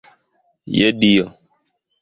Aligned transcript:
Je 0.77 0.89
Dio! 1.03 1.29